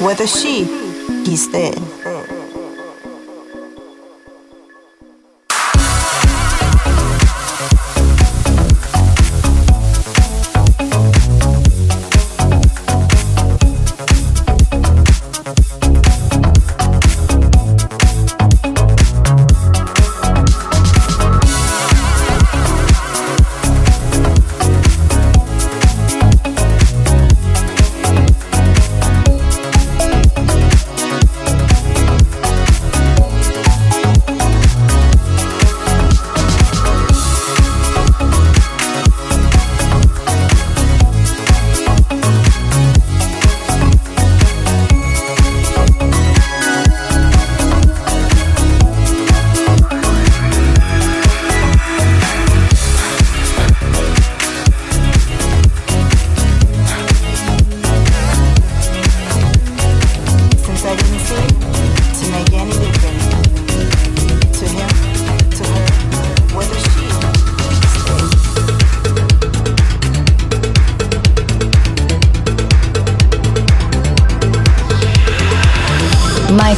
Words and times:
Whether 0.00 0.26
she, 0.28 0.62
is 1.26 1.50
there. 1.50 2.01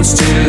Michael 0.00 0.39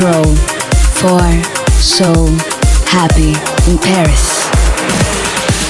Canitrot 0.00 0.38
for 0.96 1.20
So 1.78 2.10
Happy 2.86 3.34
in 3.70 3.78
Paris. 3.78 4.48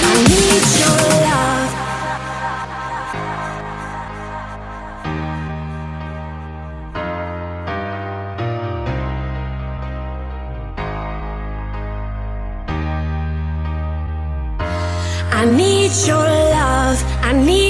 I 0.02 0.14
need 0.28 0.66
your 0.78 1.00
love, 1.26 1.72
I 15.32 15.44
need 15.44 15.92
your 16.06 16.28
love, 16.54 17.02
I 17.22 17.32
need 17.32 17.69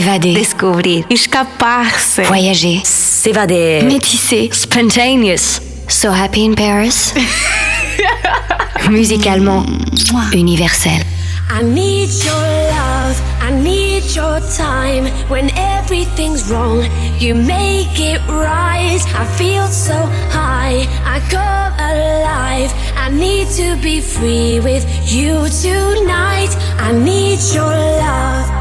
S'évader. 0.00 0.32
Descobrir. 0.32 1.04
Escapar-se. 1.10 2.22
Voyager. 2.22 2.80
S'évader. 2.84 3.82
Métisser. 3.82 4.48
Spontaneous. 4.50 5.60
So 5.88 6.08
happy 6.08 6.46
in 6.46 6.54
Paris. 6.54 7.12
Musicalement 8.88 9.66
universel. 10.32 11.04
I 11.50 11.62
need 11.62 12.08
your 12.24 12.46
love, 12.70 13.20
I 13.42 13.50
need 13.62 14.04
your 14.16 14.40
time. 14.56 15.10
When 15.28 15.50
everything's 15.56 16.50
wrong, 16.50 16.82
you 17.18 17.34
make 17.34 18.00
it 18.00 18.20
right. 18.28 19.02
I 19.14 19.26
feel 19.36 19.66
so 19.66 19.92
high, 20.30 20.86
I 21.04 21.20
come 21.28 21.74
alive. 21.78 22.72
I 22.96 23.10
need 23.10 23.48
to 23.58 23.76
be 23.82 24.00
free 24.00 24.60
with 24.60 24.86
you 25.12 25.46
tonight. 25.60 26.56
I 26.78 26.92
need 26.92 27.40
your 27.52 27.66
love. 27.66 28.59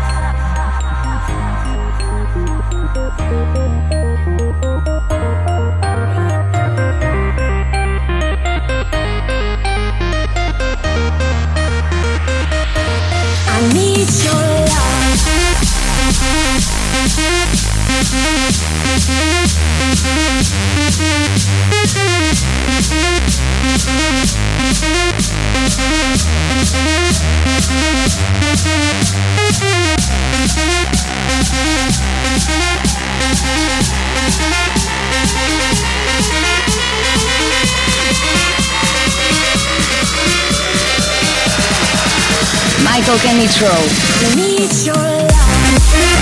Michael 42.83 43.17
Canitrot. 43.19 44.35
Need 44.35 44.85
your. 44.85 46.18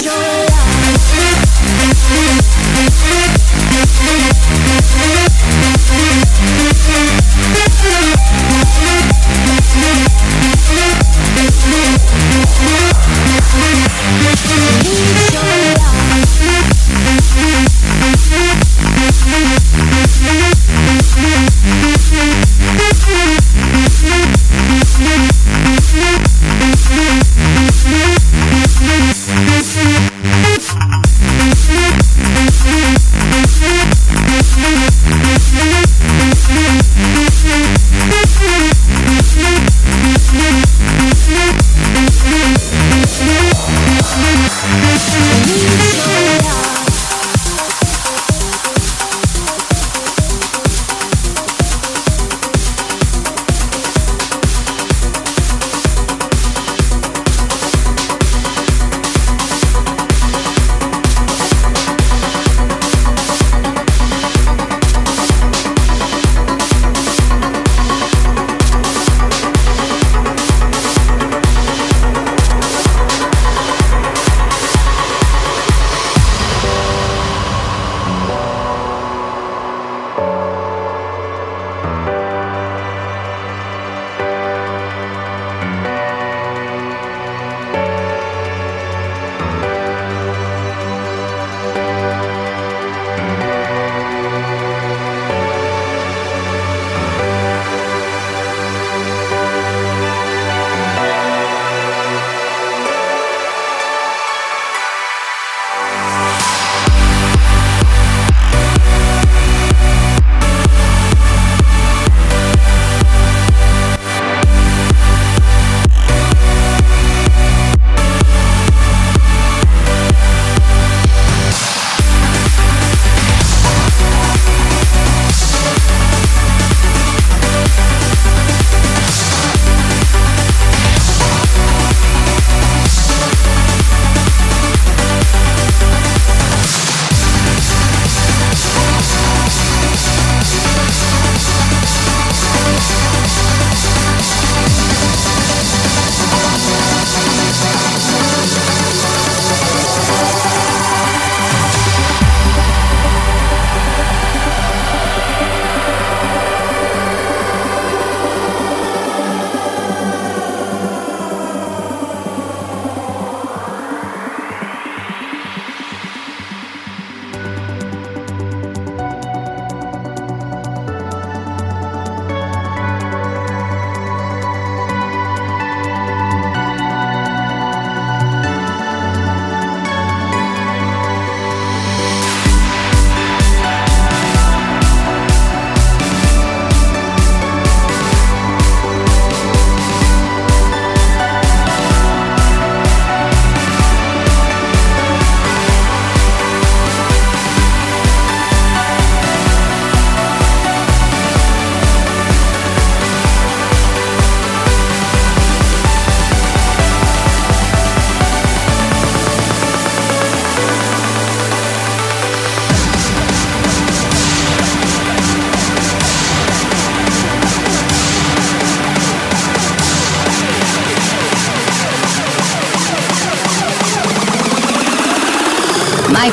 Your 0.00 0.14
love. 6.90 7.17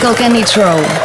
Michael 0.05 0.17
Canitrot. 0.17 1.04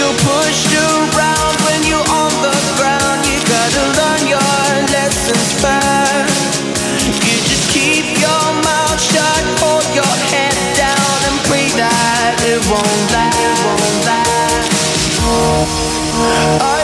Are 0.00 0.10
pushed 0.24 0.72
around, 0.72 1.54
when 1.66 1.80
you 1.84 1.98
leaving? 2.08 2.52
Are 2.80 3.20
you've 3.28 3.44
got 3.44 3.68
to 3.76 3.84
learn 4.00 4.22
your 4.28 4.64
lessons 4.94 5.52
fast 5.60 6.54
you 7.04 7.36
just 7.50 7.70
keep 7.70 8.06
your 8.20 8.44
mouth 8.64 9.00
shut 9.00 9.44
hold 9.60 9.86
your 9.94 10.14
leaving 10.32 11.50
me 11.50 11.68
now? 11.76 11.94
Are 16.60 16.83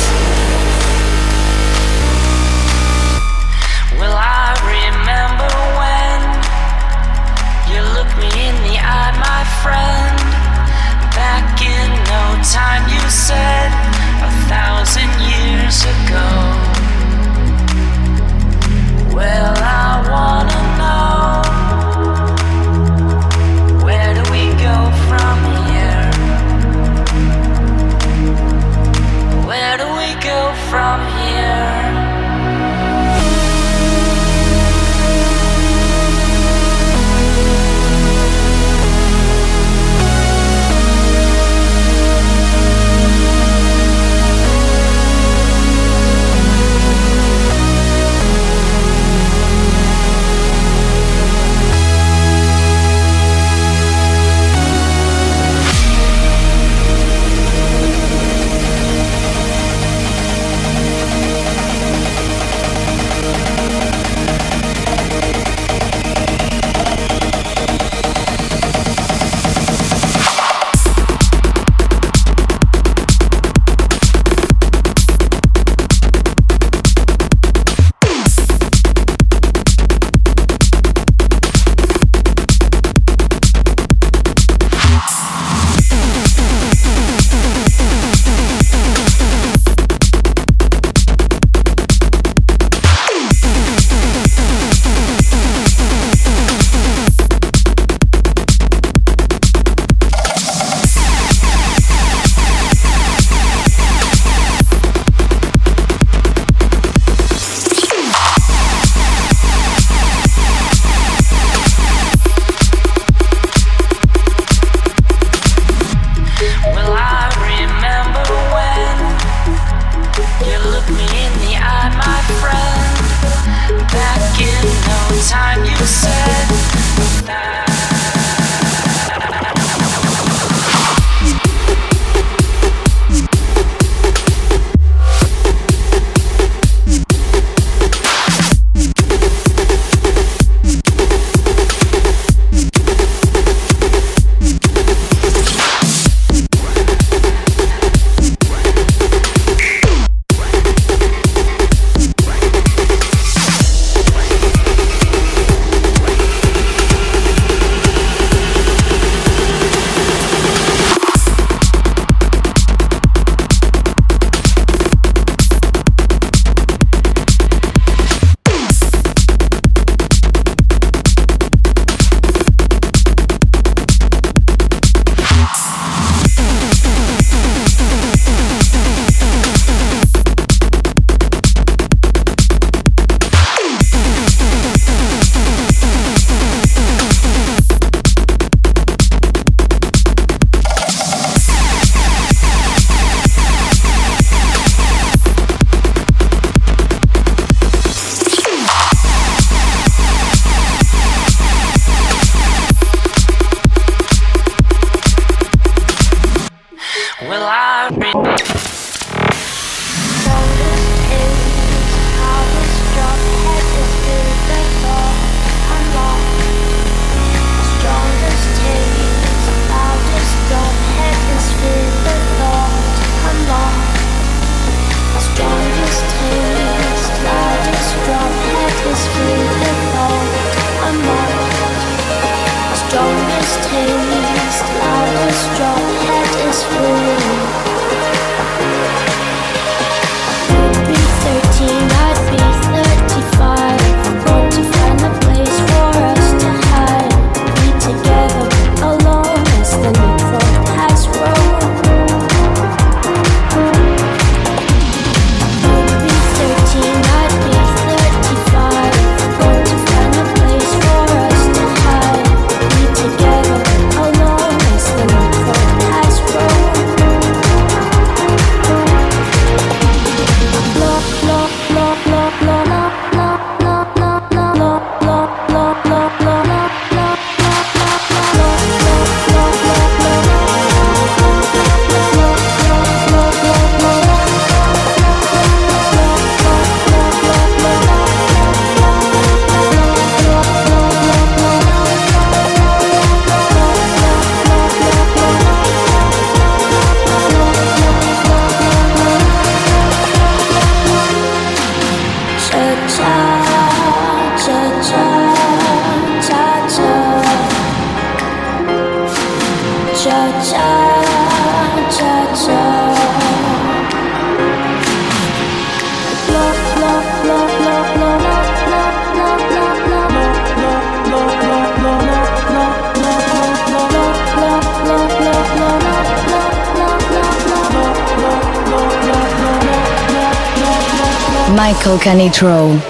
Michael 332.03 332.81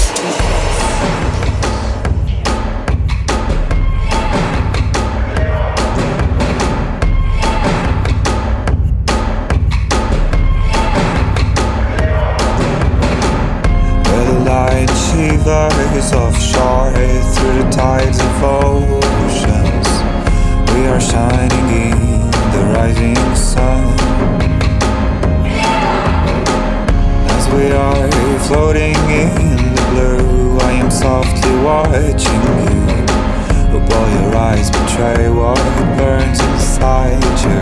Eyes 34.51 34.69
betray 34.69 35.29
what 35.29 35.57
burns 35.97 36.39
inside 36.51 37.23
you. 37.45 37.61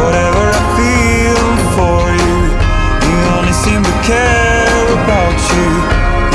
Whatever 0.00 0.44
I 0.56 0.62
feel 0.78 1.48
for 1.76 2.00
you, 2.22 2.36
you 3.08 3.16
only 3.36 3.56
seem 3.64 3.80
to 3.84 3.96
care 4.08 4.84
about 4.98 5.36
you. 5.52 5.68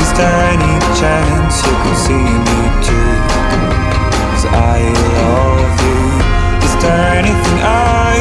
Is 0.02 0.10
there 0.18 0.38
any 0.54 0.74
chance 1.00 1.54
you 1.66 1.74
can 1.82 1.96
see 2.06 2.26
me 2.48 2.60
too? 2.86 3.10
Cause 4.30 4.46
I 4.74 4.78
love 5.18 5.74
you. 5.88 6.02
Is 6.66 6.74
there 6.84 7.06
anything 7.20 7.58
I 7.62 8.14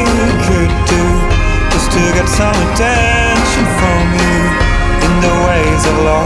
could 0.47 0.73
do? 0.93 1.05
Just 1.73 1.89
to 1.95 2.03
get 2.17 2.27
some 2.41 2.57
attention 2.67 3.65
from 3.77 4.05
you 4.23 4.37
in 5.05 5.13
the 5.25 5.33
ways 5.45 5.81
I've 5.85 6.01
lost 6.09 6.23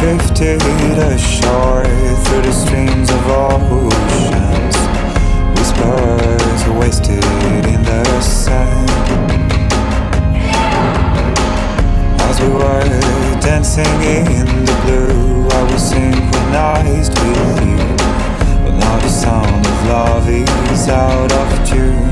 drifted 0.00 0.62
ashore 0.98 1.84
through 1.84 2.40
the 2.40 2.52
streams 2.52 3.10
of 3.10 3.28
all 3.28 3.99
dancing 13.60 13.84
in 14.02 14.64
the 14.64 14.76
blue. 14.84 15.46
I 15.48 15.62
was 15.70 15.82
synchronized 15.90 17.12
with 17.12 17.60
you, 17.60 17.76
but 18.64 18.74
now 18.80 18.96
the 18.98 19.08
sound 19.08 19.66
of 19.66 19.86
love 19.86 20.26
is 20.28 20.88
out 20.88 21.30
of 21.30 21.48
tune. 21.68 22.08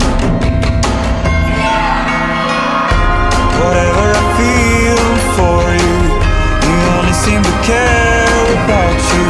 Whatever 3.60 4.06
I 4.12 4.24
feel 4.36 5.00
for 5.36 5.60
you, 5.80 5.96
you 6.68 6.76
only 6.98 7.16
seem 7.16 7.40
to 7.40 7.54
care 7.64 8.44
about 8.64 8.98
you. 9.14 9.28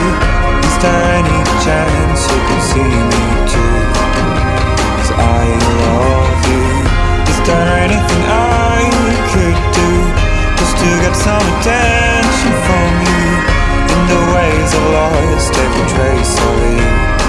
Is 0.67 0.77
there 0.83 1.05
any 1.23 1.39
chance 1.63 2.21
you 2.33 2.41
can 2.49 2.61
see 2.71 2.95
me 3.13 3.25
too? 3.53 3.79
Cause 4.99 5.13
I 5.15 5.45
love 5.87 6.41
you. 6.51 6.67
Is 7.31 7.39
there 7.47 7.79
anything 7.87 8.23
I 8.27 8.48
get 11.09 11.17
some 11.17 11.47
attention 11.61 12.53
from 12.69 12.91
you 13.09 13.25
in 13.95 14.01
the 14.13 14.21
ways 14.35 14.71
of 14.75 14.85
lost 14.93 15.55
every 15.55 15.87
trace 15.89 16.39
of 16.39 16.59
you. 16.73 17.28